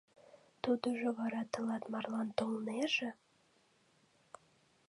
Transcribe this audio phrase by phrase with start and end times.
[0.63, 3.09] —Тудыжо вара тылат марлан толнеже?